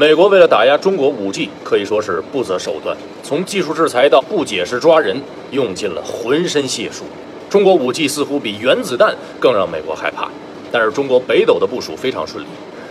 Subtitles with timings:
[0.00, 7.02] 美国为了打压中国 5G，可以说是不择手段，从技术制裁到不解释抓人，用尽了浑身解数。
[7.50, 10.28] 中国 5G 似乎比原子弹更让美国害怕，
[10.70, 12.46] 但是中国北斗的部署非常顺利，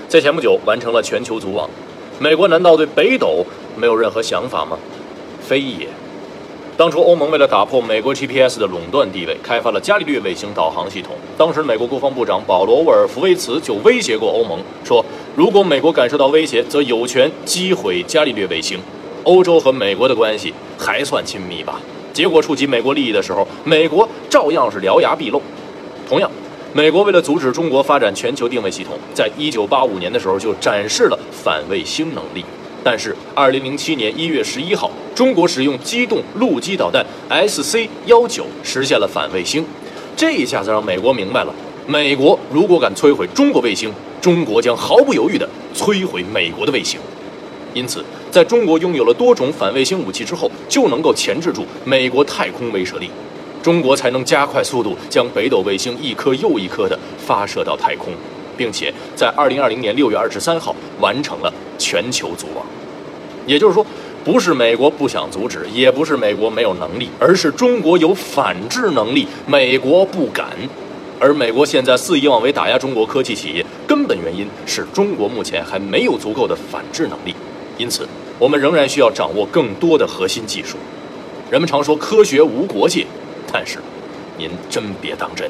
[0.09, 1.69] 在前不久完成了全球组网。
[2.19, 3.45] 美国难道对北斗
[3.77, 4.77] 没有任何想法吗？
[5.41, 5.87] 非也。
[6.77, 11.13] 当初欧盟为了打破美国 GPS 的垄断地位，开发了伽利略卫星导航系统。
[11.35, 15.03] 当时美国国防部长保罗·沃尔夫维茨就威胁过欧盟，说
[15.35, 18.79] 如果美国感受到威胁，则有权击毁伽利略卫星。
[19.23, 21.81] 欧洲和美国的关系还算亲密吧？
[22.13, 25.41] 结果触及美国利益的时候，美国照样是獠牙毕露。
[26.07, 26.29] 同样，
[26.73, 32.45] 美国为了阻止中国发展全球定位系统，在一九八五年的时候就展示了反卫星能力。
[32.83, 37.05] 但是，二零零七年一月十一号，中国使用机动陆基导弹
[37.47, 39.65] SC 幺九实现了反卫星，
[40.15, 41.53] 这一下子让美国明白了：
[41.85, 46.99] 美国如果敢摧毁中国卫星，中国将毫不犹豫地摧毁美国的卫星。
[47.73, 53.09] 因此，在中国拥有了多种反卫星武器之后，就能够钳制住美国太空威慑力，
[53.61, 58.13] 中国才能加快速度将北斗卫星一颗又一颗地发射到太空，
[58.57, 62.65] 并且在二零二零年六月二十三号完成了全球组网。
[63.45, 63.85] 也就是说，
[64.25, 70.47] 不是美国不想阻止，也不是美国没有能力，而是中国有反制能力，美国不敢。
[71.19, 77.33] 而美国现在肆意妄为打压中国科技企业，根本原因是中国目前还没有足够的反制能力。
[77.77, 80.77] 因此，我们仍然需要掌握更多的核心技术。
[81.49, 83.07] 人们常说科学无国界，
[83.51, 83.79] 但是
[84.37, 85.49] 您真别当真。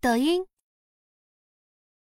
[0.00, 0.42] 抖音。